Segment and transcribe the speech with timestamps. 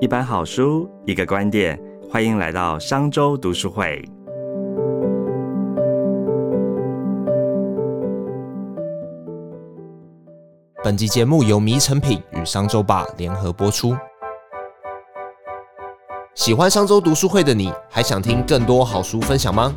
[0.00, 1.78] 一本好书，一个观点，
[2.10, 4.02] 欢迎来到商周读书会。
[10.82, 13.94] 本集节目由迷成品与商周吧联合播出。
[16.34, 19.70] 喜欢商周读书会的你，还想听更多好书分享吗？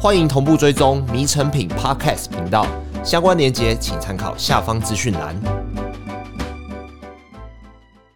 [0.00, 2.66] 欢迎同步追踪迷成品 Podcast 频道，
[3.04, 5.57] 相关链接请参考下方资讯栏。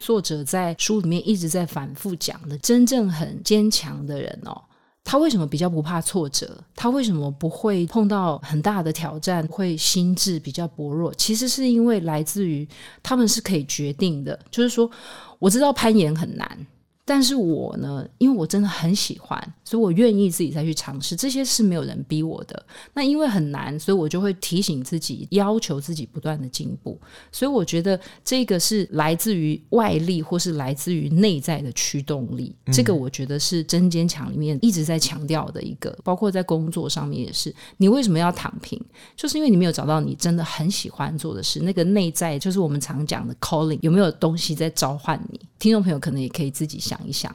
[0.02, 4.60] 作者在书里面一直在反复讲的，真正很坚强的人哦，
[5.04, 6.58] 他为什么比较不怕挫折？
[6.74, 11.14] 他为什么不会碰到很大的挑战会心智比较薄弱？
[11.14, 12.68] 其实是因为来自于
[13.00, 14.90] 他们是可以决定的，就是说
[15.38, 16.66] 我知道攀岩很难。
[17.14, 21.14] 但是我呢，因为我真的很喜欢，所以我愿意自己再去尝试。
[21.14, 22.64] 这些是没有人逼我的。
[22.94, 26.98] 那因为很难，所以我就会提醒自己，要求自己不断的进步。
[27.30, 32.56] 所以我觉得这个是来自于外力，或是来自于内在的驱动力。
[32.72, 37.54] 这个我觉得是真坚强里面一直在强调的一个，包括在工作上面也是。
[37.76, 38.82] 你为什么要躺平？
[39.14, 41.60] 就是因为你没有找到你真的很喜欢做的事。
[41.60, 45.38] 那个内在就是我们常讲的 calling，有没有东西在召唤你？
[45.58, 46.98] 听众朋友可能也可以自己想。
[47.02, 47.34] 想一想，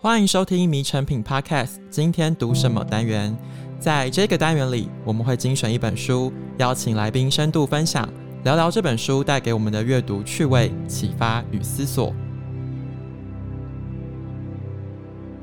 [0.00, 1.74] 欢迎收听《迷成品 Podcast》。
[1.90, 3.36] 今天读什么单元？
[3.78, 8.08] 在这个单元里，我们会精选一本书，邀请来宾深度分享，
[8.44, 12.14] 聊聊这本书带给我们的阅读趣味、启发与思索。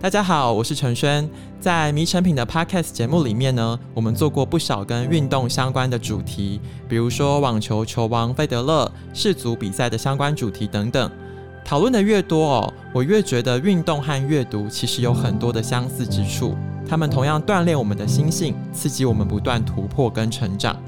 [0.01, 1.29] 大家好，我是陈轩。
[1.59, 11.11] 在迷成品的 Podcast 节目里面呢，我们做过不少跟运动相关的主题，比如说网球球王费德勒、世足比赛的相关主题等等。
[11.65, 16.55] 讨论的越多哦，我越觉得运动和阅读其实有很多的相似之处。
[16.87, 20.81] 他们同样锻炼我们的心性，刺激我们不断突破跟成长。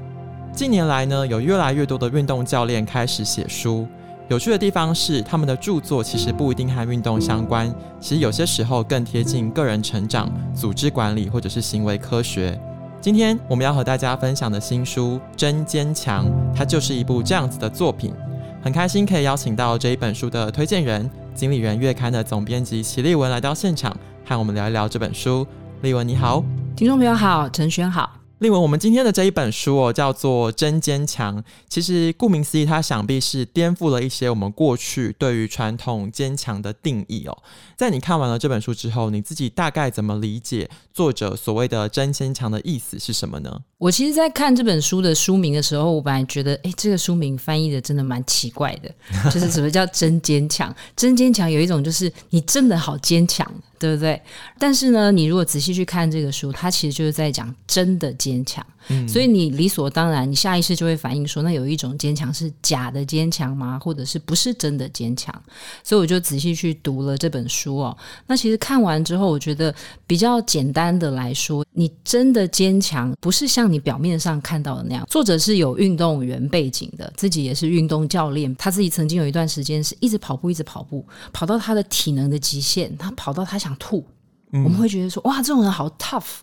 [0.54, 3.86] 近年来呢，有越来越多的运动教练开始写书。
[4.28, 12.58] 有趣的地方是，他们的著作其实不一定和运动相关，其实有些时候更贴近个人成长、组织管理或者是行为科学。
[13.00, 18.14] 今天我们要和大家分享的新书《真坚强》，它就是一部这样子的作品。
[18.62, 23.94] 很开心可以邀请到这一本书的推荐人、经理人月刊的总编辑齐立文来到现场，
[24.24, 25.44] 和我们聊一聊这本书。
[25.82, 26.44] 立文你好，
[26.76, 28.21] 听众朋友好，陈轩好。
[28.42, 31.38] 另外，我们今天的这一本书哦，叫做《真坚强》。
[31.68, 37.38] 其实顾名思义，它想必是颠覆了一些我们过去对于传统坚强的定义哦。
[37.76, 43.60] 在你看完了这本书之后，你自己大概怎么理解作者所谓的“真坚强”的意思是什么呢？
[43.78, 48.92] 我其实，在看这本书的书名的时候，我本来觉得，哎，这个书名翻译的真的蛮奇怪的，
[49.30, 53.48] 就是什么叫“真坚强”？“真坚强”有一种就是你真的好坚强。
[53.82, 54.22] 对不对？
[54.60, 58.64] 但是呢，你如果仔细去看这个书，它其实就是在讲真的坚强。
[59.08, 63.78] 所以你理所当然，你下意识就会反映说，那有一种坚强是假的坚强吗？
[63.78, 65.34] 或者是不是真的坚强？
[65.82, 67.96] 所以我就仔细去读了这本书哦。
[68.26, 69.74] 那其实看完之后，我觉得
[70.06, 75.06] 比较简单的来说，你真的坚强，不是像你表面上看到的那样。
[75.08, 84.04] 作者是有运动员背景的，自己也是运动教练，他自己曾经有一段时间是一直跑步，一直跑步，跑到他的体能的极限，他跑到他想吐。
[84.52, 86.40] 我们会觉得说，哇，这种人好 tough。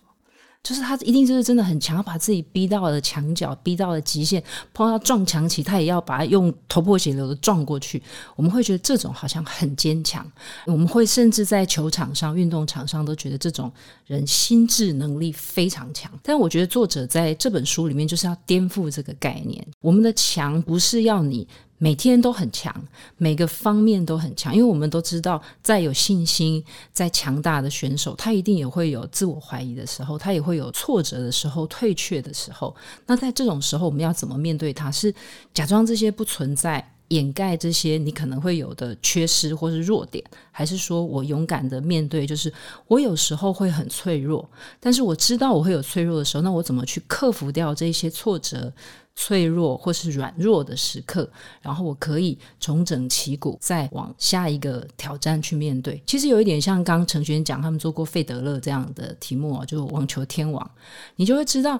[0.62, 4.44] 就是他一定就是真的很强，要把自己逼到了墙角，逼到了极限，
[4.74, 8.02] 碰到撞墙起，他也要把它用头破血流的撞过去。
[8.36, 10.30] 我们会觉得这种好像很坚强，
[10.66, 13.72] 我们会甚至在球场上、运动场上都觉得这种
[14.06, 16.12] 人心智能力非常强。
[16.22, 21.48] 但我觉得作者在这本书里面就是要颠覆这个概念，我们的强不是要你。
[21.80, 22.72] 每天都很强，
[23.18, 26.64] 每个方面都很强，因为我们都知道，再有信心、
[26.94, 32.76] 再强大的选手，他一定也会有自我怀疑的时候，他也会有挫折的时候、退却的时候。
[33.08, 34.92] 那在这种时候，我们要怎么面对他？
[34.92, 35.14] 是
[35.54, 42.26] 假装这些不存在，掩盖这些你可能会有的缺失或是弱点，还是说我勇敢的面对？
[42.26, 42.52] 就是
[42.88, 44.50] 我有时候会很脆弱，
[44.80, 48.74] 但是我知道我会有脆弱的时候，那我怎么去克服掉这些挫折？
[49.16, 51.30] 脆弱或是软弱的时刻，
[51.62, 56.02] 然后我可以重整旗鼓，再往下一个挑战去面对。
[56.06, 60.72] 其实有一点像刚陈璇讲，他们做过费德勒这样的题目啊，就网球天王，
[61.18, 61.78] 你就会知道，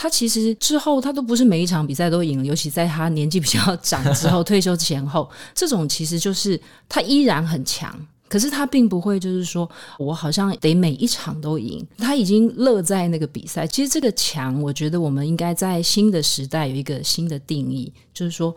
[0.00, 6.58] 他其实之后他都不是每一场比赛都赢了， 尤其在他年纪比较长之后，退休前后， 这种其实就是
[6.88, 7.92] 他依然很强。
[8.28, 9.68] 可是他并不会，就是说
[9.98, 11.84] 我好像得每一场都赢。
[11.96, 13.66] 他已经乐在那个比赛。
[13.66, 18.54] 其实这个强，我觉得我们应该在新的时代有一个新的定义，就是说。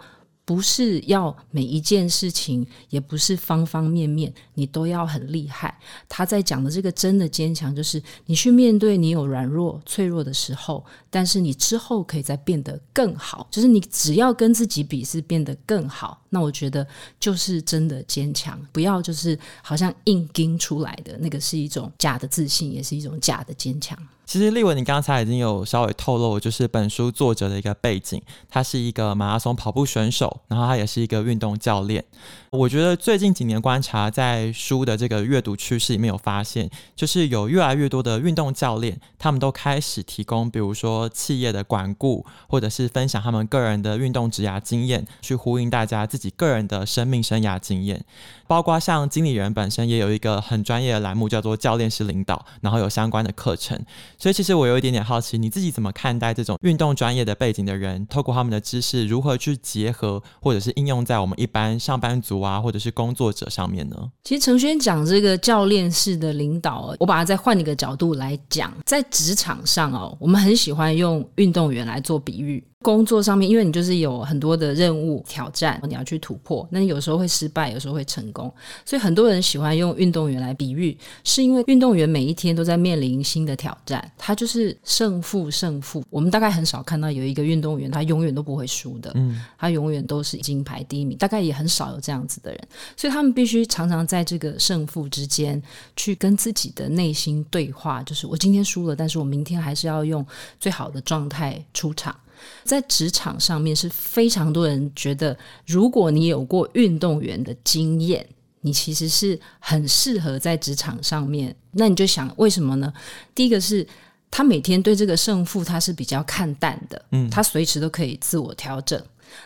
[0.51, 5.79] 不是要每一件事情，也不是方方面面你都要很厉害。
[6.09, 13.47] 他在讲的这个真的坚强，就是你去面对你有软弱、脆弱的时候，但是你之后可以再变得更好。
[13.49, 16.20] 就是你只要跟自己比，是变得更好。
[16.33, 16.85] 那我觉得
[17.19, 23.95] 就是真的坚强，不要就是好像硬盯出来的那个是一种假的自信，也是一种假的坚强。
[24.23, 32.05] 其实立文，你刚才已经有稍微透露，就是本书作者的一个背景，他是一个马拉松跑步选手，然后他也是一个运动教练。
[32.51, 48.05] 我觉得最近几年观察，在书的这个阅读趋势里面有发现，就是有越来越多的运动教练，他们都开始提供，比如说企业的管顾，或者是分享他们个人的运动职涯经验，去呼应大家自己个人的生命生涯经验。
[48.47, 53.79] 包括像经理人本身也有一个很专业的栏目，叫做教练式领导，然后有相关的课程。
[54.17, 63.95] 所以其实我有一点点好奇，你自己怎么看待这种运动专业的背景的人，透过他们的知识如何去结合，或者是应用在我们一般上班族啊，或者是工作者上面呢？
[64.25, 72.61] 其实程轩讲这个教练式的领导，我把它再换一个角度来讲，在职场上哦，我们很喜欢用运动员来做比喻。
[72.81, 78.51] 工作上面，因为你就是有很多的任务挑战，你要去突破，那你有时候会失败，有时候会成功，
[78.85, 86.03] 所以很多人喜欢用运动员来比喻，是因为运动员每一天都在面临新的挑战，他就是胜负胜负。
[86.09, 92.67] 我们大概很少看到有一个运动员他永远都不会输的，嗯，他永远都是金牌第一名，大概也很少有这样子的人，
[92.97, 95.61] 所以他们必须常常在这个胜负之间
[95.95, 100.25] 去跟自己的内心对话，就是我今天输了，但是我明天还是要用
[100.59, 102.15] 最好的状态出场。
[102.63, 108.27] 在职场上面是非常多人觉得，如果你有过运动员的经验，
[108.61, 111.55] 你其实是很适合在职场上面。
[111.71, 112.93] 那你就想为什么呢？
[113.33, 113.85] 第一个是
[114.29, 119.01] 他每天对这个胜负他是比较看淡的，嗯，他随时都可以自我调整。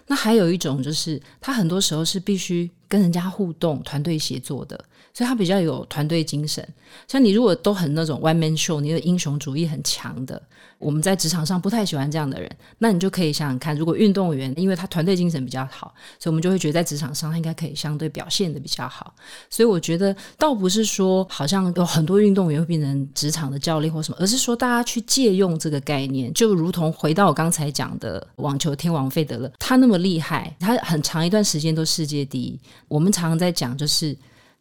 [0.08, 4.84] 那还有一种就是他很多时候是必须跟人家互动、团队协作的，
[5.16, 6.68] 所以他比较有团队精神。
[7.08, 10.42] 像你如果都很那种 one man show，你的英雄主义很强的。
[10.78, 19.16] 我们在职场上不太喜欢这样的人，那你就可以想想看，如果运动员，因为他团队精神比较好，所以我们就会觉得在职场上他应该可以相对表现的比较好。
[19.50, 32.60] 所以我觉得倒不是说好像有很多运动员会变成职场的教练或什么，而是说大家去借用这个概念，就如同回到我刚才讲的网球天王费德勒，他那么厉害，他很长一段时间都世界第一。
[32.90, 34.16] 我们常常在讲就是。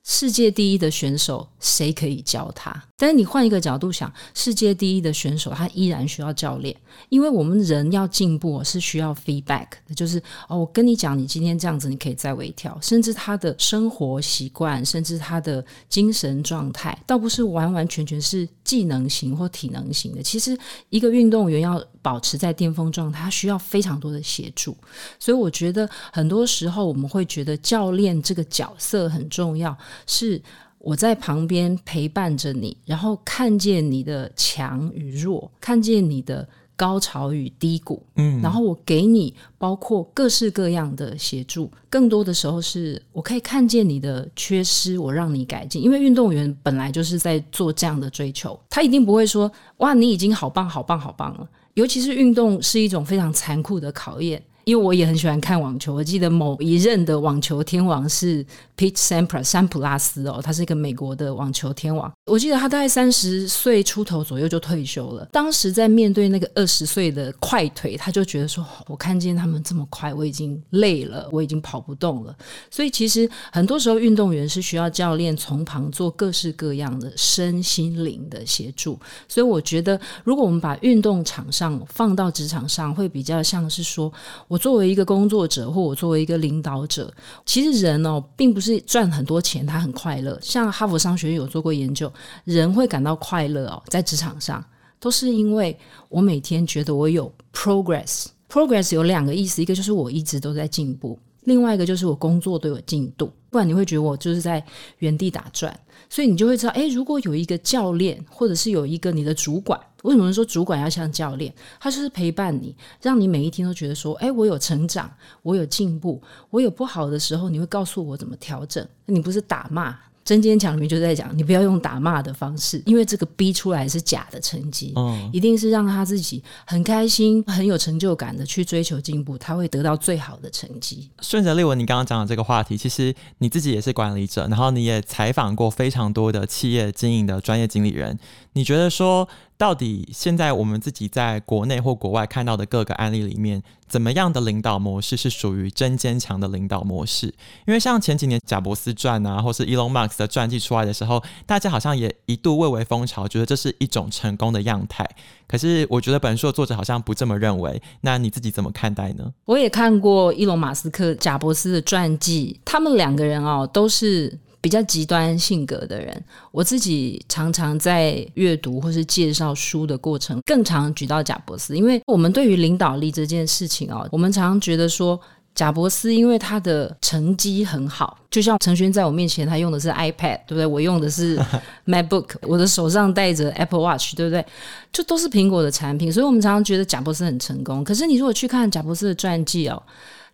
[0.07, 2.85] 世界第一的选手，谁可以教他？
[2.97, 6.77] 但是你换一个角度想，世界第一的选手，他依然需要教练，
[7.09, 9.67] 因为我们人要进步是需要 feedback，
[9.97, 20.23] 就是哦，我跟你讲，你今天这样子，你可以再微调，甚至他的生活习惯，甚至他的精神状态，倒不是完完全全是技能型或体能型的。
[20.23, 20.57] 其实
[20.91, 24.77] 一个运动员要保持在巅峰状态，他需要非常多的协助。
[25.19, 29.75] 所以我觉得很多时候我们会觉得教练这个角色很重要。
[30.07, 30.41] 是
[30.79, 36.47] 我在旁边陪伴着你，然后看见你的强与弱，看见你的
[36.77, 41.71] 高潮与低谷，嗯，然后我给你包括各式各样的协助。
[41.89, 45.83] 更多的时候是我可以看见你的缺失，我让你改进。
[45.83, 51.49] 因为运动员本来就是在做这样的追求，他一定不会说哇，你已经好棒、好棒、好棒了。
[51.75, 54.43] 尤其是运动是一种非常残酷的考验。
[54.65, 58.45] 因为我也很喜欢看网球，我记得某一任的网球天王是
[58.77, 62.11] Pete Sampras 山普拉斯哦，他是一个美国的网球天王。
[62.25, 65.27] 我记得他大概三十岁出头左右就退休了。
[65.31, 72.35] 当时在面对那个二十岁的快腿，他就觉得说：“我看见他们这么快，我已经累了，我已经跑不动了。”
[72.71, 78.99] 所以其实很多时候运动员是需要教练从旁做各式各样的身心灵的协助。
[79.29, 84.11] 所以我觉得，如果我们把运动场上放到职场上，会比较像是说。
[84.55, 87.13] 我作为一个工作者，或我作为一个领导者，
[87.45, 90.39] 其实人哦，并不是赚很多钱他很快乐。
[90.41, 92.09] 像哈佛商学院有做过研究，
[92.45, 94.65] 人会感到快乐哦，在职场上
[95.01, 95.77] 都是因为
[96.09, 98.27] 我每天觉得我有 progress。
[98.49, 103.33] progress 有两个意思，一个就是我一直都在进步，另外一个就是我工作都有进度。
[103.51, 104.65] 不然你会觉得我就是在
[104.99, 105.77] 原地打转。
[106.09, 109.81] 所以你就会知道，诶，如果有一个教练，或者是有一个你的主管。
[110.05, 111.53] 为什么说主管要像教练？
[111.79, 115.11] 他就是陪伴你，让你每一天都觉得说：“哎，我有成长，
[115.43, 119.99] 我有进步，我有不好的时候，你会告诉我怎么调整。”你不是打骂。
[120.25, 124.95] 真坚强里面就在讲，你不要用打骂的方式，因为这个逼出来是假的成绩，
[125.31, 131.11] 一定是让他自己很开心、很有成就感的去追求进步，他会得到最好的成绩。
[131.21, 138.19] 顺着立文你刚刚讲的这个话题，其实你自己也是管理者，然后你也采访过非常多的企业经营的专业经理人，
[138.55, 139.29] 你觉得说？
[139.65, 147.29] 到底现在我们自己在国内或国外看到的各个案例里面，怎么样的领导模式是属于真坚强的领导模式？
[147.67, 155.09] 因为像前几年贾伯斯传啊，或是 Elon Musk 的传记出来的时候，大家好像也一度蔚为风潮，觉得这是一种成功的样态。
[155.47, 157.81] 可是我觉得本书的作者好像不这么认为。
[158.03, 159.33] 那你自己怎么看待呢？
[159.47, 164.39] 我也看过伊隆马斯克、贾伯斯的传记，他们两个人哦都是。
[164.65, 175.21] 比较极端性格的人，我自己常常在阅读或是介绍书的过程，更常举到贾伯斯，因为我们对于领导力这件事情哦，我们常常觉得说
[175.55, 180.65] 贾伯斯因为他的成绩很好，就像陈轩在我面前，他用的是 iPad，对不对？
[180.65, 181.39] 我用的是
[181.85, 184.43] MacBook，我的手上戴着 Apple Watch，对不对？
[184.91, 187.85] 就都是苹果的产品，所以我们常常觉得贾伯斯很成功。
[187.85, 189.83] 可是你如果去看贾伯斯的传记哦。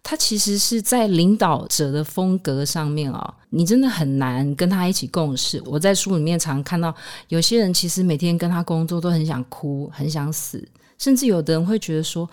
[0.02, 5.62] 他其实是在领导者的风格上面啊，你真的很难跟他一起共事。
[5.66, 6.92] 我在书里面常看到
[7.28, 10.66] 有些人其实每天跟他工作都很想哭、很想死，
[10.99, 12.28] 甚至有的人会觉得说，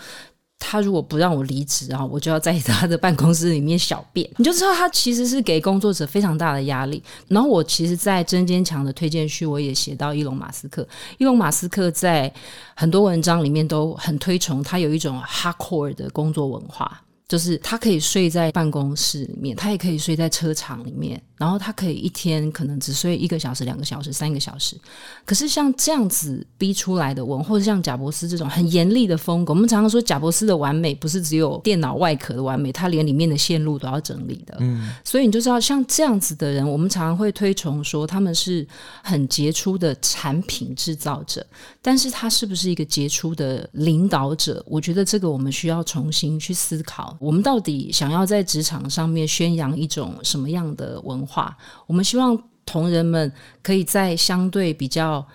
[0.58, 4.28] 他如果不让我离职啊，我就要在他的办公室里面小便。
[4.38, 7.04] 你就知道他其实是给工作者非常大的压力。
[7.28, 10.88] 然后我其实，在真坚强的推荐序，我也写到伊隆马斯克。
[11.20, 12.34] 伊隆马斯克在
[12.76, 17.04] 很多文章里面都很推崇他有一种 hardcore 的工作文化。
[17.28, 21.22] 就是他可以睡在办公室里面，他也可以睡在车场里面。
[21.38, 24.76] 然后他可以一天可能只睡一个小时、两个小时、三个小时，
[25.24, 34.58] 可是像这样子逼出来的文，或者像贾伯斯这种很严厉的风格，我们常常说贾伯斯的完美不是只有电脑外壳的完美，他连里面的线路都要整理的。
[34.62, 38.68] 嗯，所以你就知道像这样子的人，我们常常会推崇说他们是
[39.04, 41.46] 很杰出的产品制造者，
[41.84, 44.64] 但是他是不是一个杰出的领导者？
[44.66, 51.28] 我觉得这个我们需要重新去思考，我们到底想要在职场上面宣扬一种什么样的文。
[51.28, 53.30] 化，我们希望同仁们
[53.62, 55.28] 可以在相对比较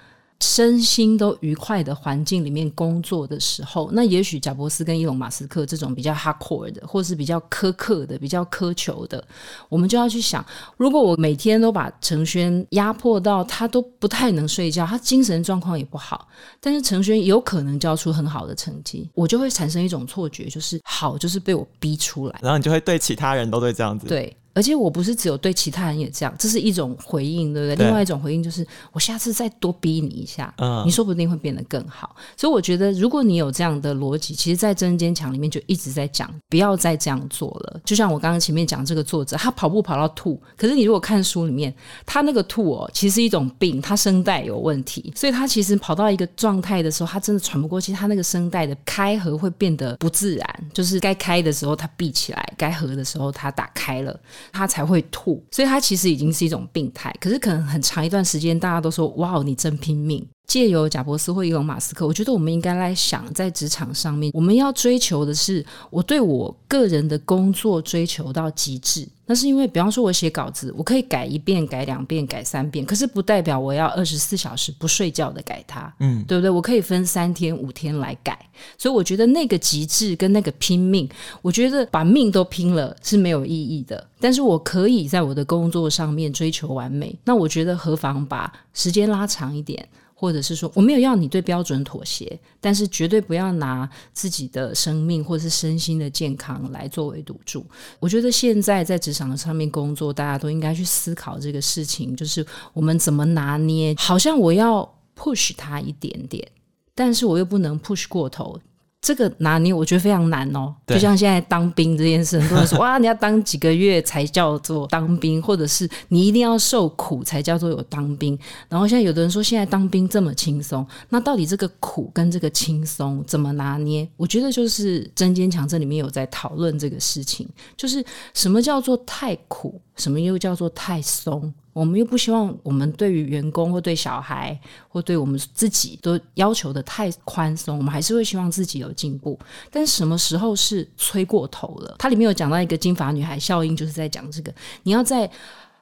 [0.42, 9.24] 身心都愉快的环境里面工作的时候，那也许贾伯斯跟伊隆马斯克这种比较 hardcore 的，或是比较苛刻的、比较苛求的，
[9.68, 10.44] 我们就要去想：
[10.76, 16.26] 如果我每天都把程轩压迫到他都不太能睡觉，他精神状况也不好，
[16.60, 24.36] 但是程轩有可能交出很好的成绩，我就会产生一种错觉，就是好就是被我逼出来，然后你就会对其他人都会这样子，对。
[24.54, 27.86] 而且我不是只有对其他人也这样，这是一种回应，对不对？
[27.86, 30.52] 另外一种回应就是，我下次再多逼你一下，
[30.84, 32.14] 你说不定会变得更好。
[32.36, 37.80] 所以我觉得，如果你有这样的逻辑，其实，在真坚强里面就一直在讲，不要再这样做了。
[37.84, 54.18] 就像我刚刚前面讲这个作者，他跑步跑到吐，可是你如果看书里面，他那个吐哦，其实是一种病，他声带有问题，所以他其实跑到一个状态的时候，他真的喘不过气，他那个声带的开合会变得不自然，就是该开的时候他闭起来，该合的时候他打开了，
[54.50, 55.44] 他才会吐。
[55.50, 60.26] 所以他其实已经是一种病态，可是可能很长一段时间，大家都说哇，你真拼命。
[60.52, 69.08] 借由贾伯斯或伊隆马斯克，我觉得我们应该来想，在职场上面，我们要追求的是我对我个人的工作追求到极致。
[69.24, 76.50] 那是因为，比方说，我写稿子，我可以改一遍、改两遍、改三遍，可是不代表我要二十四小时不睡觉的改它，嗯，对不对？
[76.50, 78.38] 我可以分三天、五天来改。
[78.76, 81.08] 所以我觉得那个极致跟那个拼命，
[81.40, 84.06] 我觉得把命都拼了是没有意义的。
[84.20, 89.88] 但是我可以在我的工作上面追求完美，那我觉得何妨把时间拉长一点。
[90.22, 97.66] 或者是说，我没有要你对标准妥协，但是绝对不要拿自己的生命或是身心的健康来作为赌注。
[97.98, 103.92] 我觉得现在在职场上面工作，大家都应该去思考这个事情，就是我们怎么拿捏。
[103.98, 106.48] 好像我要 push 他一点点，
[106.94, 108.60] 但是我又不能 push 过头。
[109.02, 118.38] 这个拿捏我觉得非常难哦，就像现在当兵这件事，很多人说 哇，你要当几个月才叫做当兵，或者是你一定要受苦才叫做有当兵。
[118.68, 124.08] 然后现在有的人说现在当兵这么轻松，那到底这个苦跟这个轻松怎么拿捏？
[124.16, 128.04] 我觉得就是《真坚强》这里面有在讨论这个事情，就是
[128.34, 131.52] 什么叫做太苦，什么又叫做太松。
[131.72, 139.38] 我们又不希望我们对于员工或对小孩或对我们自己都要求的太宽松，我们还是会希望自己有进步。
[139.70, 141.96] 但什么时候是催过头了？
[141.98, 145.30] 它里面有讲到一个金发女孩效应，就是在讲这个：你要在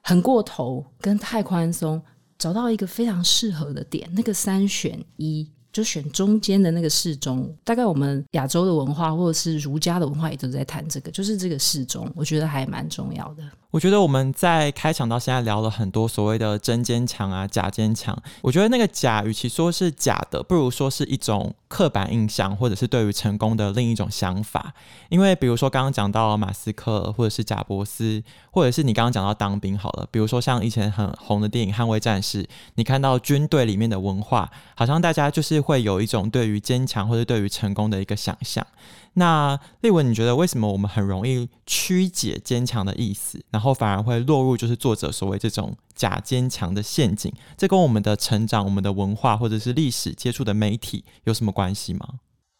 [0.00, 2.00] 很过头跟太宽松
[2.38, 5.50] 找到一个非常适合的点，那个三选一。
[5.72, 13.42] 就选中间的那个适中，大概我们亚洲的文化或者是儒家的文化也都在谈这个，就是这个适中，我觉得还蛮重要的。
[13.70, 24.74] 我觉得我们在开场到现在聊了很多所谓的真坚强啊、假坚强，我觉得那个假，与其说是假的，不如说是一种刻板印象，或者是对于成功的另一种想法。
[25.08, 32.42] 因为比如说刚刚讲到马斯克，或者是贾伯斯，或者是你刚刚讲到当兵好了，比如说像以前很红的电影《捍卫战士》，
[32.74, 35.60] 你看到军队里面的文化，好像大家就是。
[35.70, 38.66] 会有一种对于坚强或者对于成功的一个想象。
[39.14, 47.32] 那丽文，你觉得为什么我们很容易曲解坚强的意思，然后反而会落入就是作者所谓这种假坚强的陷阱？
[47.56, 52.06] 这跟我们的成长、我们的文化或者是历史接触的媒体有什么关系吗？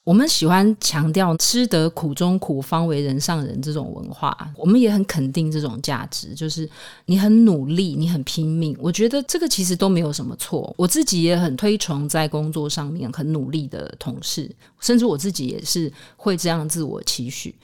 [0.05, 6.69] 我们喜欢强调“吃得苦中苦，方为人上人”这种文化，我们也很肯定这种价值，就是
[7.05, 8.75] 你很努力，你很拼命。
[8.81, 10.75] 我觉得这个其实都没有什么错。
[10.79, 17.55] 我自己也很推崇在工作上面很努力的同事，甚至我自己也是会这样自我期许。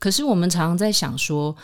[0.00, 1.54] 可是我们常常在想说，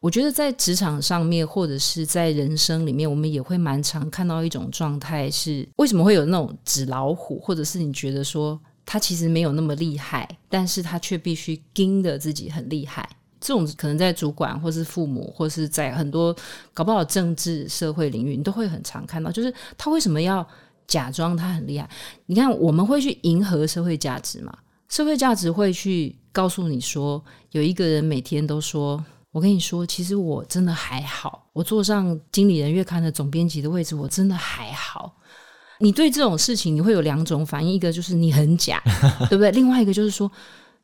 [0.00, 8.60] 我觉得在职场上面，或者是在人生里面，我们也会蛮常看到一种状态，是为什么会有那种纸老虎，或者是你觉得说。
[8.86, 13.06] 他其实没有那么厉害，但是他却必须盯着自己很厉害。
[13.38, 16.34] 这种可能在主管，或是父母，或是在很多
[16.72, 19.30] 搞不好政治社会领域，你都会很常看到。
[19.30, 20.46] 就是他为什么要
[20.86, 21.88] 假装他很厉害？
[22.26, 24.56] 你看，我们会去迎合社会价值嘛？
[24.88, 35.14] 社会价值会去告诉你说，有一个人每天都说：“我跟你说，其实我真的还好，我坐上经理人月刊的总编辑的位置，我真的还好。”
[35.80, 38.82] 你对这种事情，你会有两种反应，一个就是你很假，
[39.28, 39.50] 对不对？
[39.52, 40.30] 另外一个就是说。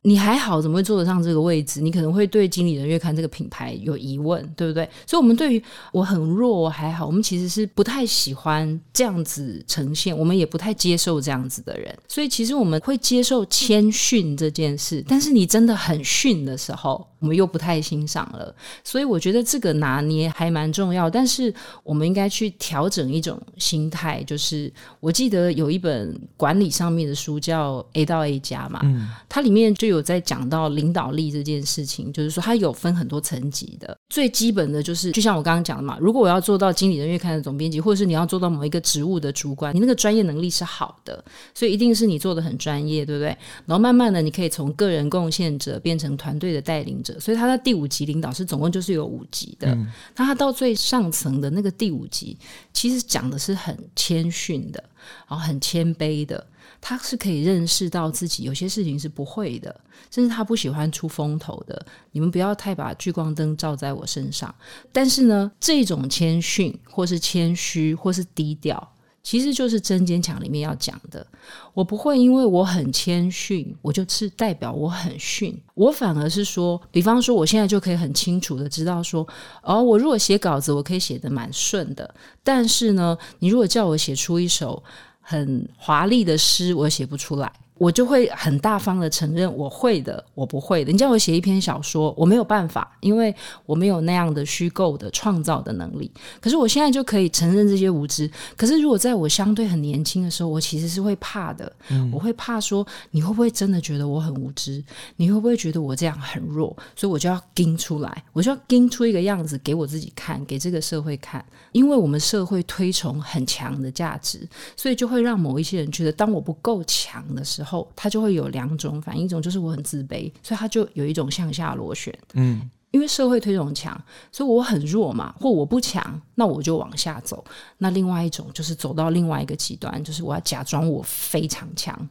[0.04, 1.80] 你还好，怎么会坐得上这个位置？
[1.80, 4.82] 你可能会对经理人月刊这个品牌有疑问，对不对？
[5.06, 11.96] 所以，我们对于我很弱，还好，我们其实是不太喜欢这样子呈现，我们也不太接受这样子的人。
[12.08, 18.52] 所以，其实我们会接受谦逊这件事，但是你真的很逊的时候，我们又不太欣赏了。
[18.82, 21.08] 所以，我觉得这个拿捏还蛮重要。
[21.08, 28.80] 但是，我们应该去调整一种心态，就是我记得有一本管理上面的书叫《A 到 A 加》嘛，
[29.28, 29.92] 它里面就。
[29.92, 33.94] 有在讲到领导力这件事情，就是说它有分很多层级的。
[34.08, 43.36] 最基本的就是，就像我刚刚讲的嘛，如果我要做到经理人月刊的总编辑，或者是你要做到某一个职务的主管，你那个专业能力是好的，所以一定是你做的很专业，对不对？
[43.66, 47.11] 然后慢慢的，你可以从个人贡献者变成团队的带领者。
[47.20, 49.74] 所以他在第五级领导是总共就是有五级的。
[50.16, 52.36] 那他到最上层的那个第五级，
[52.72, 54.82] 其实讲的是很谦逊的，
[55.28, 56.46] 然后很谦卑的。
[56.80, 61.86] 他是可以认识到自己有些事情是不会的，甚至他不喜欢出风头的。
[62.10, 64.52] 你们不要太把聚光灯照在我身上。
[64.90, 71.26] 但是呢，这种谦逊，或是谦虚，或是低调，其实就是真坚强里面要讲的。
[71.74, 75.58] 我不会因为我很谦逊，我就是代表我很逊。
[75.74, 79.26] 我反而是说，比方说，我现在就可以很清楚的知道说，
[79.62, 82.14] 哦，我如果写稿子，我可以写的蛮顺的。
[82.42, 84.82] 但是呢，你如果叫我写出一首。
[85.24, 87.50] 很华丽的诗，我写不出来。
[87.82, 90.92] 我就会很大方的承认我会的，我不会的。
[90.92, 93.34] 你叫我写一篇小说，我没有办法，因为
[93.66, 96.08] 我没有那样的虚构的创造的能力。
[96.40, 98.30] 可是我现在就可以承认这些无知。
[98.56, 101.72] 可是如果在我相对很年轻的时候，我其实是会怕的。
[102.12, 104.80] 我会怕说你会不会真的觉得我很无知？
[105.16, 106.76] 你会不会觉得我这样很弱？
[106.94, 111.44] 所以我就要盯出来，我就要盯出一个样子给我自己看，给这个社会看。
[111.72, 117.71] 因为我们社会推崇很强的价值，所以就会让某一些人觉得，当我不够强的时候。
[117.72, 122.16] 后他就会有两种反应，一种就是我很自卑，所以他就有一种向下螺旋。
[122.34, 123.98] 嗯，因为社会推动强，
[124.30, 127.42] 所以我很弱嘛，或我不强，那我就往下走。
[127.78, 132.08] 那另外一种就是走到另外一个极端，就是我要假装我非常强。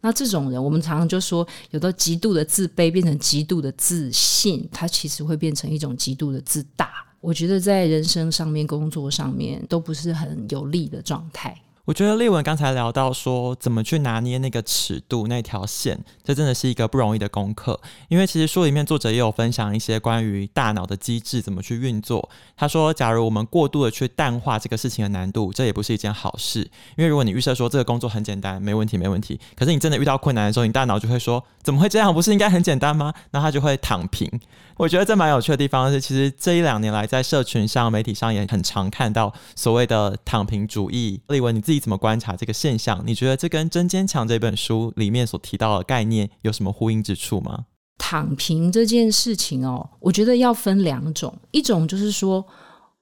[0.00, 6.90] 那这种人，我们常常就说，有的极度的自卑变成极度的自信，他其实会变成一种极度的自大。
[7.20, 11.58] 我觉得在人生上面、工作上面都不是很有利的状态。
[11.86, 17.78] 我觉得丽文刚才聊到说怎么去拿捏那个尺度那条线，这真的是一个不容易的功课。
[18.08, 22.26] 因为其实书里面作者也有分享一些关于大脑的机制怎么去运作。
[22.56, 26.60] 他说，假如我们过度的去淡化这个事情的难度，这也不是一件好事。
[26.96, 32.14] 因为如果你预设说这个工作很简单，没问题，没问题，可是你真的遇到困难的时候，你大脑就会说怎么会这样？
[32.14, 33.12] 不是应该很简单吗？
[33.32, 34.30] 那他就会躺平。
[34.76, 41.20] 我觉得这蛮有趣的地方是，其实这一两年来在社群上、媒体上也很常看到所谓的躺平主义。
[41.28, 43.02] 丽文，你自己你怎么观察这个现象？
[43.04, 47.66] 你觉得这跟《真坚强》这本书里面所提到的概念有什么呼应之处吗？
[47.98, 52.44] 躺平这件事情哦，我觉得要分两种，一种就是说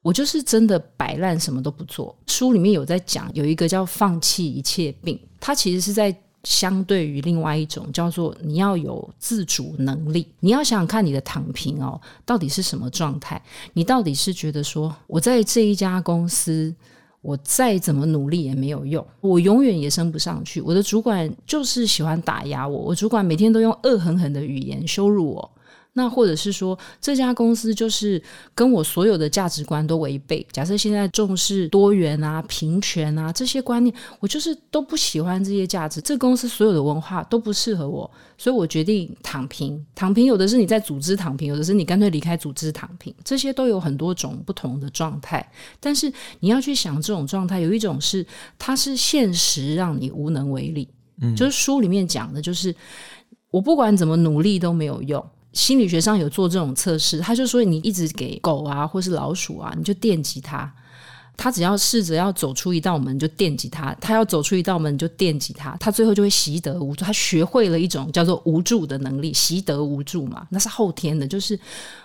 [0.01, 2.17] 我就是真的摆烂，什么都不做。
[2.27, 6.15] 书里面有在讲，有一个叫放弃一切病，它其实是在。
[6.45, 13.41] 相对于另外一种叫做你要有自主能力，你要想想看你的躺平哦，到底是什么状态？
[13.75, 16.75] 你到底是觉得说我在这一家公司，
[17.23, 25.51] 我再怎么努力也没有用，我永远也升不上去，我的主管就是喜欢打压我，我主管每天都用恶狠狠的语言羞辱我，
[25.95, 28.23] 那或者是说，这家公司就是
[28.55, 30.47] 跟我所有的价值观都违背。
[30.51, 36.01] 假设现在重视多元啊、平权啊这些观念，我就是都不喜欢这些价值。
[36.01, 39.85] 这公司所有的文化都不适合我，所以我决定躺平。
[39.95, 45.47] 躺平有的是你在组织躺平，有的是你干脆离开组织躺平，这些都有很多种不同的状态。
[45.79, 48.27] 但是你要去想，这种状态有一种是
[48.59, 50.89] 它是现实让你无能为力。
[51.21, 52.75] 嗯，就是书里面讲的，就是
[53.51, 55.23] 我不管怎么努力都没有用。
[55.53, 60.71] 心理学上有做这种测试，他就说你一直给狗啊或是老鼠啊，你就电击它，
[61.37, 71.59] 它只要试着要走出一道门就电击它，它要走出一道门就电击它，它最后就会习得无助，它学会了一种叫做无助的能力，习得无助嘛，那是后天的，就是。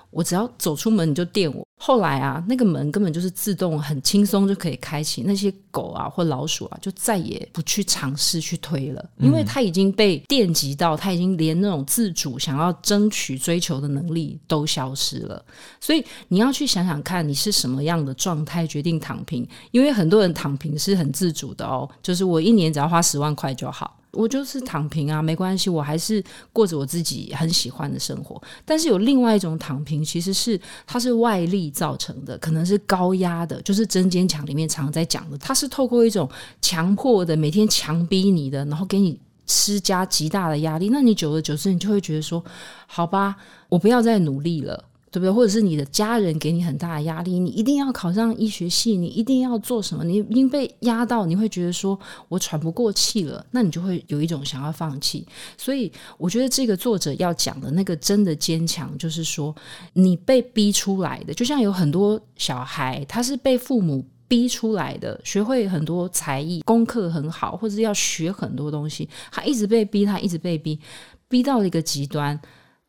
[0.10, 1.66] 我只要走出门你就电我。
[1.80, 15.44] 后来啊，那个门根本就是自动很轻松就可以开启，那些狗啊或老鼠啊就再也不去尝试去推了，因为它已经被电击到，它已经连那种自主想要争取追求的能力都消失了。
[15.80, 19.48] 所以你要去想想看，你是什么样的状态决定躺平？
[19.70, 23.96] 因为很多人躺平是很自主的哦，就是我一年只要花十万块就好。
[24.18, 28.42] 我就是躺平啊，没关系，我还是过着我自己很喜欢的生活。
[28.66, 36.28] 但是有另外一种躺平，其实是它是外力造成的，可能是高压的，就是《真坚强》里面常在讲的，它是透过一种
[36.62, 40.90] 强迫的，每天强逼你的，然后给你施加极大的压力。
[40.90, 42.44] 那你久而久之，你就会觉得说，
[42.88, 43.36] 好吧，
[43.70, 44.84] 我不要再努力了。
[45.18, 45.32] 对不对？
[45.32, 50.04] 或者是你的家人给你很大的压力，你一定要考上医学系，你一定要做什么？
[50.04, 52.00] 你已经被压到，你会觉得说
[52.30, 55.26] 我喘不过气了，那你就会有一种想要放弃。
[55.58, 59.56] 所以我觉得这个作者要讲的那个真的坚强，就是说
[59.94, 70.80] 你被逼出来的，就像有很多小孩，他是被父母逼出来的，学会很多才艺，功课很好，或者要学很多东西，他一直被逼，他一直被逼，
[71.28, 72.40] 逼到了一个极端。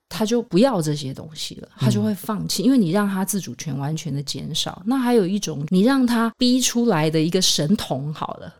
[0.09, 4.83] 他就不要这些东西了，他就会放弃，因为你让他自主权完全的减少。
[4.87, 8.55] 那还有一种，你让他逼出来的一个神童，好了，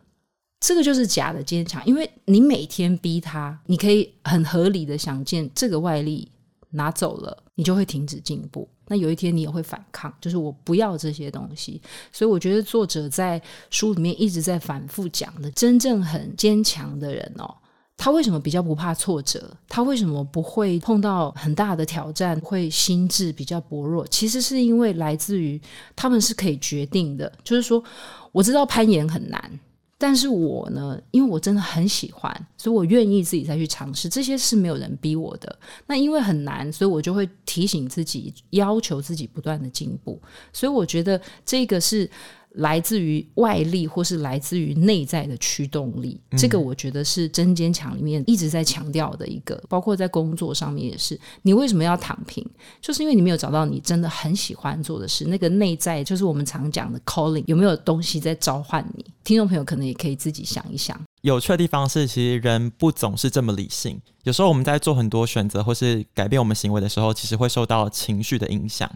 [0.59, 6.29] 这个就是假的坚强，因为你每天逼他，你可以很合理的想见，这个外力
[6.69, 8.69] 拿走了，你就会停止进步。
[8.87, 11.81] 那有一天你也会反抗，就是我不要这些东西。
[12.11, 17.55] 所以我觉得作者在书里面一直在反复讲的，真正很坚强的人哦。
[18.01, 19.51] 他为什么比较不怕挫折？
[19.67, 24.07] 他为什么不会碰到很大的挑战，会心智比较薄弱？
[24.07, 25.59] 其实是因为来自于
[25.97, 27.29] 他们是可以决定的。
[27.43, 27.83] 就是说，
[28.31, 29.59] 我知道攀岩很难，
[29.97, 34.07] 但是我呢，因为我真的很喜欢，所以我愿意自己再去尝试。
[34.07, 35.59] 这些是没有人逼我的。
[35.85, 40.17] 那因为很难，所以我就会提醒自己，要求自己不断的进步。
[40.53, 42.09] 所以我觉得这个是。
[42.55, 51.19] 来自于外力，或是来自于内在的驱动力，这个我觉得是真坚强里面一直在强调的一个，包括在工作上面也是。
[51.43, 52.45] 你为什么要躺平？
[52.81, 55.25] 就是因为你没有找到你真的很喜欢做的事。
[55.25, 59.05] 那个内在就是我们常讲的 calling，有没有东西在召唤你？
[59.23, 60.99] 听众朋友可能也可以自己想一想。
[61.21, 63.99] 有趣的地方是，其实人不总是这么理性。
[64.23, 68.89] 有时候我们在做很多选择或是改变我们行为的时候，其实会受到情绪的影响。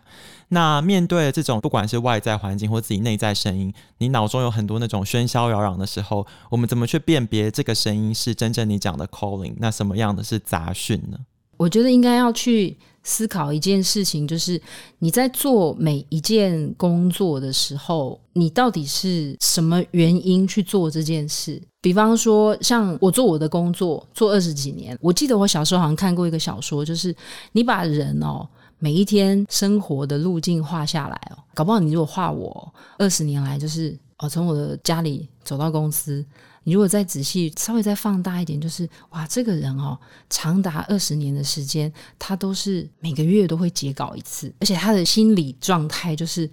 [0.49, 9.55] 那面对这种不管是外在环境或自己内在声音，你脑中有很多那种喧嚣扰攘的时候，我们怎么去辨别这个声音是真正你讲的 calling？
[9.57, 11.17] 那什么样的是杂讯呢？
[11.57, 12.77] 我觉得应该要去。
[13.03, 14.59] 思考一件事情，就是
[14.99, 21.61] 你在做每一件工作的时候，你到底是什么原因去做这件事？
[21.81, 27.13] 比方说，像我做我的工作做二十几年，我记得我小时候好像看过一个小说，就是
[27.51, 28.47] 你把人哦
[28.79, 36.25] 每一天生活的路径画下来哦，搞不好你如果画我二十年来，就是哦从我的家里走到公司。
[36.63, 39.97] 你如果再仔细稍微再放大一点，就是哇，这个人哦，
[40.29, 46.49] 长达二十年的时间，他都是每个月都会截稿一次，而且他的心理状态就是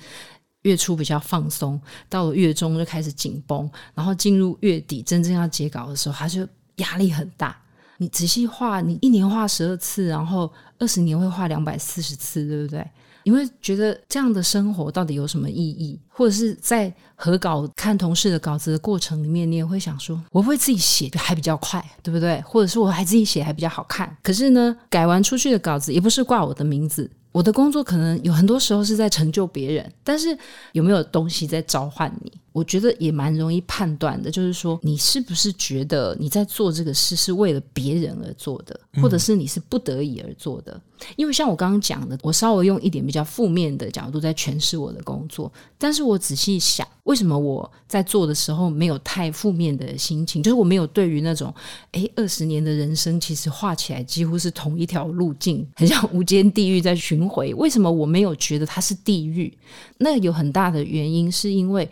[0.62, 6.46] 月初比较放松，到了月中就开始紧绷，然后进入月底真正要截稿的时候，他就
[6.76, 7.56] 压力很大。
[7.98, 12.86] 你仔细画，你一年画十二次，然后二十年会画两百四十次，对不对？
[13.24, 15.98] 你会觉得这样的生活到底有什么意义？
[16.08, 22.40] 或者是在合稿看同事的稿子的过程里面，你也会想说，我会自己写还比较快，对不对？
[22.42, 24.16] 或者是我还自己写还比较好看。
[24.22, 30.36] 可是呢，改完出去的稿子也不是挂我的名字，我的工作可能有很多时候是在成就别人，但是
[30.72, 32.32] 有没有东西在召唤你？
[32.52, 40.80] 我觉得也蛮容易判断的，就是说你是不是觉得你在做这个事是为了别人而做的，或者是你是不得已而做的。
[41.16, 50.42] 因为像我刚刚讲的，我稍微用一点比较负面的角度在诠释我的工作，但是我仔细想，为什么我在做的时候没有太负面的心情？
[50.42, 51.54] 就是我没有对于那种，
[51.92, 57.54] 诶二十年的人生其实画起来几乎是同一条路径，很像无间地狱在巡回。
[57.54, 59.56] 为什么我没有觉得它是地狱？
[59.98, 61.88] 那有很大的原因是因为。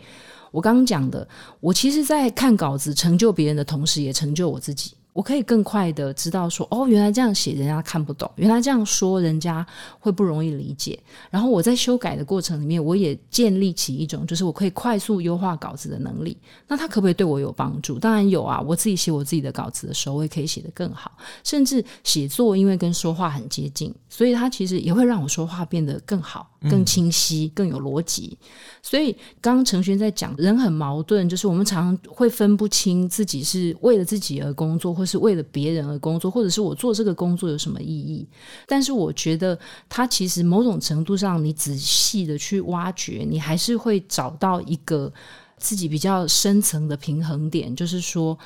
[0.51, 1.27] 我刚刚讲的，
[1.59, 4.93] 我其实，在看稿子成就别人的同时，也成就我自己。
[5.19, 9.67] 我可以更快的知道说，哦，原来这样写人家看不懂，原来这样说人家
[9.99, 10.97] 会不容易理解。
[11.29, 16.37] 然后我在修改的过程里面，我也建立起一种，就是我可以快速优化稿子的能力。
[16.69, 17.99] 那它可不可以对我有帮助？
[17.99, 18.61] 当然有啊！
[18.61, 21.11] 我自己写我自己的稿子的时候，我也可以写得更好。
[21.43, 28.37] 甚至写作因为跟说话很接近，所以它其实也会让我说话变得更好、更清晰、更有逻辑。
[28.81, 38.27] 所以刚刚程轩在讲，人很矛盾，就是我们常常会分不清自己是为了自己而工作，或是为了别人而工作，或者是我做这个工作有什么意义？
[38.67, 39.57] 但是我觉得，
[39.89, 45.11] 它其实某种程度上，你仔细的去挖掘，你还是会找到一个
[45.57, 47.75] 自己比较深层的平衡点。
[47.75, 48.37] 就是说，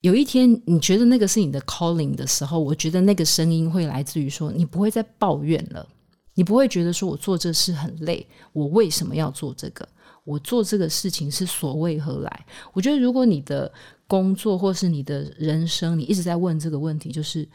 [0.00, 5.86] 有一天你觉得那个是你的 calling 的时候，我觉得那个声音会来自于说，你不会再抱怨了，
[6.34, 9.88] 你不会觉得说我做这事很累，我为什么要做这个？
[10.24, 12.46] 我做这个事情是所为何来？
[12.72, 13.70] 我觉得，如果你的
[14.06, 17.48] 工作或是你的人生，你一直在问这个问题，就是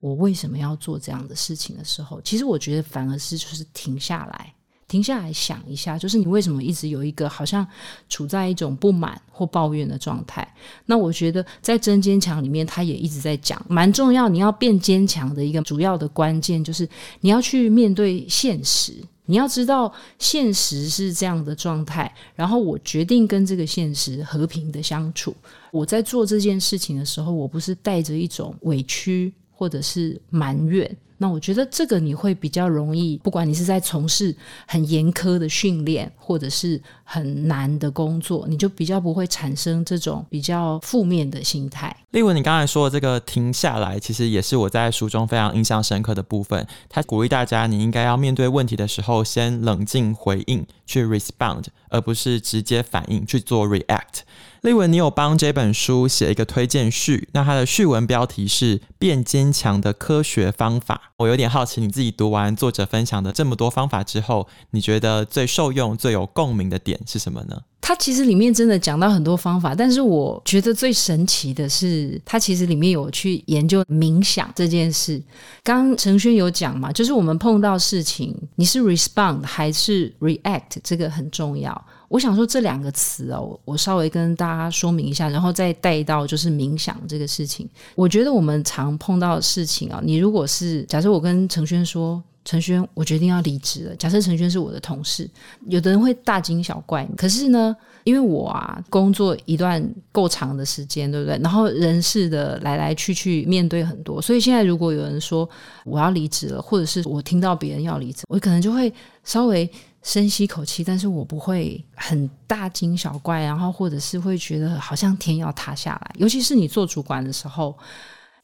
[0.00, 4.54] 我为什么要做这样的事情的时候，其实我觉得反而是就是停下来，
[4.86, 7.66] 停下来想一下，就是你为什么一直有一个好像
[8.08, 10.46] 处在一种不满或抱怨的状态？
[10.84, 14.28] 那我觉得在真坚强里面，他也一直在讲，蛮重要。
[14.28, 16.88] 你要变坚强的一个主要的关键，就是
[17.20, 19.02] 你要去面对现实。
[19.26, 25.34] 你要知道，现实是这样的状态，然后我决定跟这个现实和平的相处。
[25.70, 30.96] 我在做这件事情的时候，我不是带着一种委屈或者是埋怨。
[31.18, 34.34] 那我觉得这个你会比较容易，不管你是在从事
[34.66, 41.96] 很严苛的训练，或者是很难的工作，你就比较不会产生这种比较负面的心态。
[42.10, 46.66] 例如你刚才说的这个停下来，其实也是我在书中非常印象深刻的部分。
[46.88, 54.20] 他鼓励大家，你应该要面对问题的时候，先冷静回应，去 respond，而不是直接反应去做 react。
[54.64, 61.12] 丽文，你有帮这本书写一个推荐序，那它的序文标题是“变坚强的科学方法”。
[61.18, 67.60] 我有点好奇，你自己读完作者分享的这么多方法之后，你觉得最受用、最有共鸣的点是什么呢？
[67.82, 75.22] 它其实里面真的讲到很多方法，但是我觉得最神奇的是，它其实里面有去研究冥想这件事。
[75.62, 81.86] 刚刚陈轩有讲嘛，就是我们碰到事情，你是 respond 还是 react，这个很重要。
[82.14, 87.68] 我想说这两个词哦，我稍微跟大家说明一下，然后再带到就是冥想这个事情。
[87.96, 92.22] 我觉得我们常碰到的事情啊，你如果是假设我跟陈轩说。
[92.46, 93.96] 陈轩，我决定要离职了。
[93.96, 95.26] 假设陈轩是我的同事，
[95.66, 97.08] 有的人会大惊小怪。
[97.16, 97.74] 可是呢，
[98.04, 101.38] 因为我啊工作一段够长的时间，对不对？
[101.38, 105.48] 然后人事的来来去去，面对很多，所以现在如果有人说
[105.86, 108.92] 我要离职了，或者是我听到别人要离职，我可能就会
[109.24, 109.66] 稍微
[110.04, 116.14] 深吸口气，但是我不会很大惊小怪，然后或者是会觉得好像天要塌下来。
[116.18, 117.76] 尤其是你做主管的时候。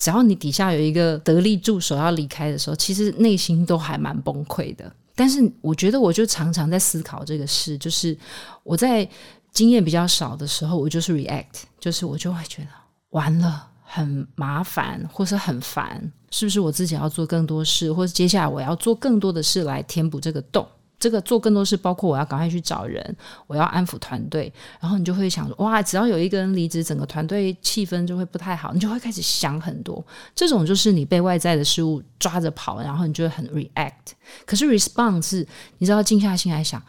[0.03, 4.91] 只要你底下有一个得力助手要离开的时候，其实内心都还蛮崩溃的。
[5.15, 8.17] 但是我觉得，我就常常在思考这个事，就是
[8.63, 9.07] 我在
[9.53, 12.69] 经验比较少的时候，我就是 react，就是我就会觉得
[13.11, 20.67] 完了，很麻烦，或是很烦，是不是我自己要做更多事，或者接下来我要做更多的事来填补这个洞。
[21.01, 30.05] 这个做更多事，包括我要赶快去找人，我要安抚团队，然后你就会想说，哇，只要有一个人离职，整个团队气氛就会不太好，你就会开始想很多。
[30.35, 34.13] 这种就是你被外在的事物抓着跑，然后你就会很 react。
[34.45, 35.47] 可是 response，
[35.79, 36.81] 你知道静下心来想。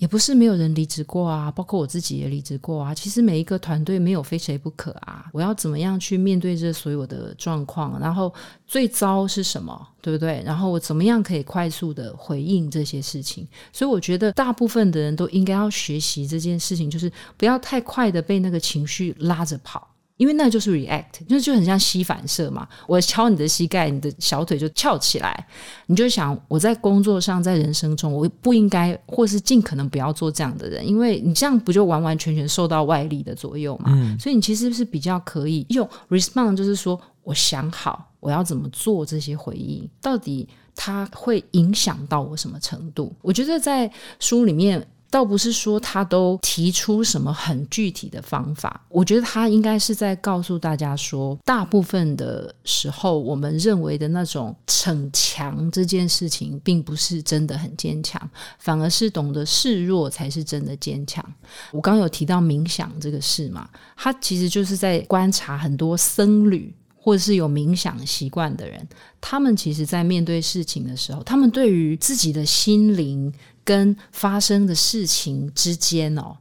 [0.00, 2.94] 也不是没有人离职过啊，包括我自己也离职过啊。
[2.94, 5.26] 其实每一个团队没有非谁不可啊。
[5.30, 8.00] 我要怎么样去面对这所有的状况？
[8.00, 8.32] 然后
[8.66, 10.42] 最糟是什么，对不对？
[10.42, 13.46] 然后我怎么样可以快速的回应这些事情？
[13.74, 19.86] 所以我觉得大部分的人都应该要学习这件事情，就是不要太快的被那个情绪拉着跑。
[20.20, 22.68] 因为那就是 react，就就很像吸反射嘛。
[22.86, 25.46] 我敲你的膝盖，你的小腿就翘起来，
[25.86, 33.90] 你就想我在工作上，在人生中，我不应该，或是尽可能不要做这样的人，因为你这样不就完完全全受到外力的左右嘛。
[34.20, 43.10] 所以你其实是比较可以用 respond，就是说我想好我要怎么做这些回应，到底它会影响到我什么程度？
[43.22, 44.86] 我觉得在书里面。
[45.10, 61.24] 倒不是说他都提出什么很具体的方法，我觉得他应该是在告诉大家说，大部分的时候，我们认为的那种逞强这件事情，并不是真的很坚强，反而是懂得示弱才是真的坚强。
[61.72, 66.72] 我刚有提到冥想这个事嘛，他其实就是在观察很多僧侣。
[67.02, 68.86] 或者是有冥想习惯的人，
[69.22, 73.32] 他们其实，在面对事情的时候，他们对于自己的心灵
[73.64, 76.36] 跟发生的事情之间哦，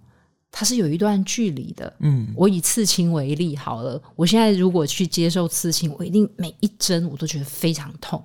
[0.51, 1.93] 它是有一段距离的。
[1.99, 8.23] 嗯，我以刺青为例好了，我现在如果去接受刺青，我一定每一针我都觉得非常痛。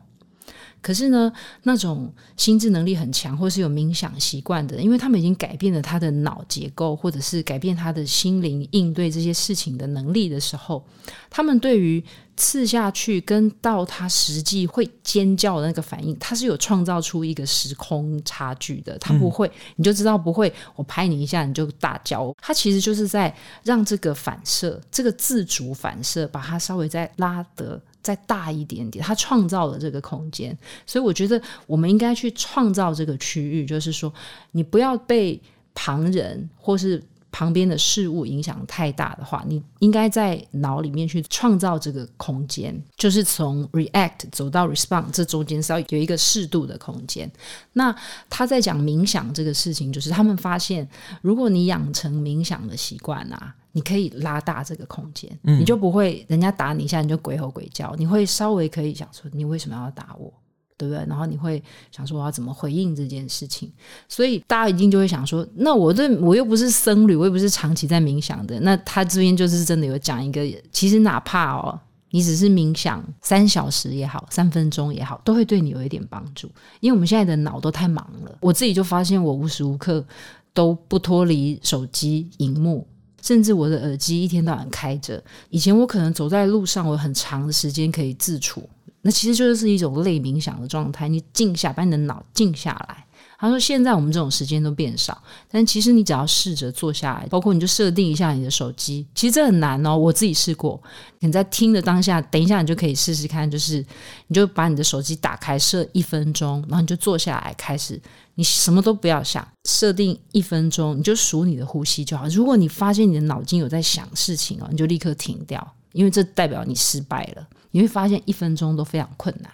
[0.84, 10.84] 可是呢，那种心智能力很强，或是有冥想习惯的，因为他们已经改变了他的脑结构，或者是改变他的心灵应对这些事情的能力的时候，
[11.30, 12.04] 他们对于
[12.36, 18.98] 刺下去跟到他实际会尖叫的那个反应，他是有创造出一个时空差距的。
[18.98, 22.30] 他不会，你就知道不会，我拍你一下你就大叫。
[22.42, 27.80] 他其实就是在让这个反射，这个自主反射，把它稍微再拉得。
[28.04, 34.12] 再大一点点，他创造了这个空间，所以我觉得我们应该去创造这个区域，就是说，
[34.52, 35.40] 你不要被
[35.74, 47.28] 旁人或是旁边的事物影响太大的话，你应该在脑里面去创造这个空间，就是从 react 走到 respond 这中间是要有一个适度的空间。
[47.72, 47.92] 那
[48.28, 50.86] 他在讲冥想这个事情，就是他们发现，
[51.22, 53.54] 如果你养成冥想的习惯啊。
[53.76, 60.32] 你可以拉大这个空间，你就不会人家打你一下你就鬼吼鬼叫，你会稍微可以想说你为什么要打我，
[60.76, 61.04] 对不对？
[61.08, 61.60] 然后你会
[61.90, 63.72] 想说我要怎么回应这件事情，
[64.08, 71.76] 所以大家一定就会想说，那我这我又不是僧侣，我又不是长期在冥想的，那他这边就是真的有讲一个，其实哪怕哦，
[72.10, 80.06] 你只是冥想三小时也好，三分钟也好，都会对你有一点帮助，因为我们现在的脑都太忙了，我自己就发现我无时无刻
[80.52, 82.86] 都不脱离手机荧幕。
[83.24, 88.68] 甚至我的耳机一天到晚开着，以前我可能走在路上，我很长的时间可以自处，
[89.00, 93.03] 那其实就是一种类冥想的状态，你静下，把你的脑静下来。
[93.44, 95.16] 他说：“现在我们这种时间都变少，
[95.50, 99.96] 但其实你只要试着坐下来，包括你就设定一下你的手机，其实这很难哦。
[99.96, 100.82] 我自己试过，
[101.20, 103.84] 你在听的当下，等一下你就可以试试看，就是
[104.28, 108.00] 你就把你的手机打开，设一分钟，然后你就坐下来开始，
[108.34, 112.26] 你什么都不要想，设定一分钟，你就数你的呼吸就好。
[112.28, 117.46] 如果你发现你的脑筋有在想事情哦，你就立刻停掉，因为这代表你失败了。
[117.72, 119.50] 你会发现一分钟都非常困难。”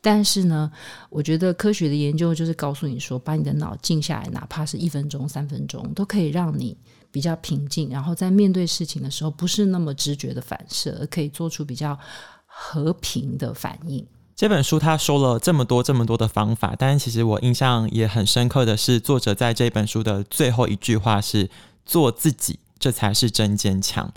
[0.00, 0.70] 但是呢，
[1.10, 6.76] 我觉得科学的研究就是告诉你说，把你的脑静下来，哪怕是一分钟、三分钟，都可以让你
[7.10, 11.98] 比较平静，然后在面对事情的时候，不是那么直觉的反射，而可以做出比较
[12.46, 14.06] 和平的反应。
[14.36, 21.48] 这本书他说了这么多、这么多的方法，但其实我印象也很深刻的是，作者在这本书的最后一句话是
[21.86, 24.12] “做自己，这才是真坚强”。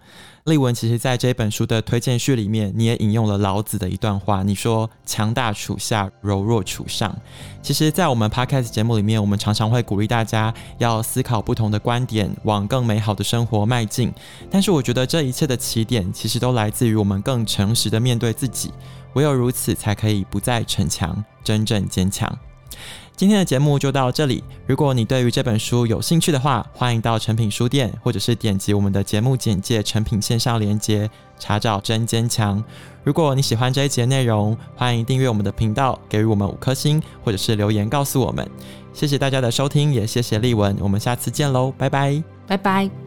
[0.47, 7.13] 丽文其实在这本书的推荐序里面，你也引用了老子的一段话，你说“强大处下，柔弱处上”。
[7.61, 14.09] 其实，在我们 podcast 节目里面，我们常常会鼓励大家要思考不同的观点，往更美好的生活迈进。
[14.49, 18.71] 但是，我觉得这一切的起点，其实都来自于我们更诚实的面对自己，
[19.15, 22.33] 唯有如此，才可以不再逞强，真正坚强。
[23.17, 24.43] 今天的节目就到这里。
[24.67, 32.63] 如果你对于这本书有兴趣的话，欢迎到诚品书店，或者是点击我们的节目简介诚品线上连接查找“真坚强”。
[33.03, 38.47] 如果你喜欢这一节内容，欢迎订阅我们的频道，给予我们五颗星，或者是留言告诉我们。
[38.93, 43.06] 谢谢大家的收听，也谢谢丽文，我们下次见喽，拜拜，拜拜。